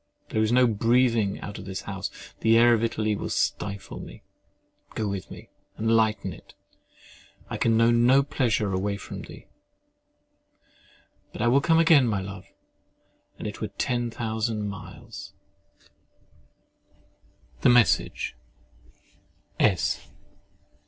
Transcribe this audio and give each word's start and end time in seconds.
There 0.29 0.41
is 0.41 0.51
no 0.51 0.65
breathing 0.65 1.39
out 1.41 1.59
of 1.59 1.65
this 1.65 1.81
house: 1.81 2.09
the 2.39 2.57
air 2.57 2.73
of 2.73 2.83
Italy 2.83 3.15
will 3.15 3.29
stifle 3.29 3.99
me. 3.99 4.23
Go 4.95 5.07
with 5.07 5.29
me 5.29 5.49
and 5.77 5.91
lighten 5.95 6.33
it. 6.33 6.55
I 7.51 7.57
can 7.57 7.77
know 7.77 7.91
no 7.91 8.23
pleasure 8.23 8.73
away 8.73 8.97
from 8.97 9.21
thee— 9.21 9.45
"But 11.31 11.43
I 11.43 11.47
will 11.47 11.61
come 11.61 11.77
again, 11.77 12.07
my 12.07 12.19
love, 12.19 12.45
An' 13.37 13.45
it 13.45 13.61
were 13.61 13.67
ten 13.67 14.09
thousand 14.09 14.67
mile!" 14.67 15.11
THE 17.61 17.69
MESSAGE 17.69 18.35
S. 19.59 20.09